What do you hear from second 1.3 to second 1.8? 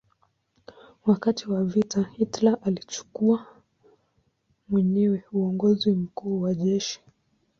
wa